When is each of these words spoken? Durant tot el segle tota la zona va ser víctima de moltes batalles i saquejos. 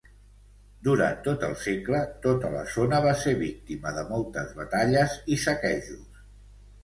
Durant 0.85 1.19
tot 1.27 1.43
el 1.47 1.51
segle 1.63 1.99
tota 2.23 2.51
la 2.55 2.63
zona 2.77 3.01
va 3.05 3.13
ser 3.25 3.35
víctima 3.43 3.93
de 3.99 4.05
moltes 4.15 4.55
batalles 4.61 5.17
i 5.35 5.41
saquejos. 5.45 6.25